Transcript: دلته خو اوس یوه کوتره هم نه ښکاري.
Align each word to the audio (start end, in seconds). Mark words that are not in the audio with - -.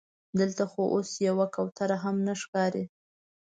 دلته 0.39 0.63
خو 0.71 0.81
اوس 0.95 1.09
یوه 1.27 1.45
کوتره 1.55 1.97
هم 2.03 2.15
نه 2.27 2.33
ښکاري. 2.41 2.83